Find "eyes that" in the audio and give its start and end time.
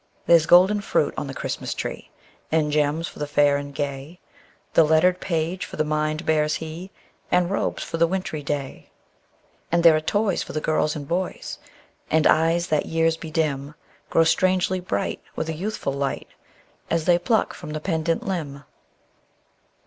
12.25-12.87